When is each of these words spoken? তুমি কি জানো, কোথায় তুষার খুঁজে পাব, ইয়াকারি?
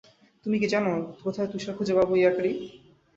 তুমি 0.45 0.55
কি 0.61 0.67
জানো, 0.67 0.91
কোথায় 1.23 1.49
তুষার 1.51 1.73
খুঁজে 1.77 1.93
পাব, 1.97 2.09
ইয়াকারি? 2.15 2.51